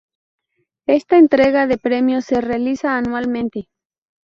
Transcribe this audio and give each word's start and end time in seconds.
Esta 0.87 1.19
entrega 1.19 1.67
de 1.67 1.77
premios 1.77 2.25
se 2.25 2.41
realiza 2.41 2.97
anualmente. 2.97 3.67